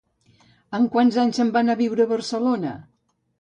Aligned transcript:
Amb 0.77 0.89
quants 0.95 1.19
anys 1.23 1.39
se'n 1.41 1.51
va 1.59 1.61
anar 1.61 1.75
a 1.77 1.81
viure 1.83 2.07
a 2.09 2.13
Barcelona? 2.15 2.73